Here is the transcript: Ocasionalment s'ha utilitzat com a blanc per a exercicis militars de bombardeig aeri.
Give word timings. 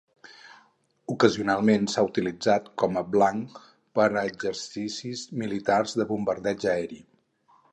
Ocasionalment 1.15 1.83
s'ha 1.95 2.03
utilitzat 2.07 2.71
com 2.83 2.97
a 3.01 3.03
blanc 3.17 3.59
per 3.99 4.07
a 4.07 4.25
exercicis 4.31 5.23
militars 5.43 5.97
de 6.01 6.09
bombardeig 6.15 6.67
aeri. 6.75 7.03